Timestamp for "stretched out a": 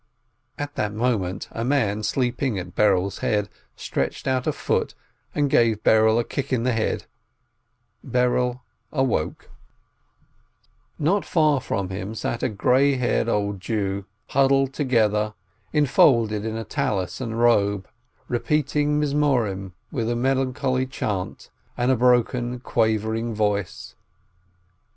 3.75-4.51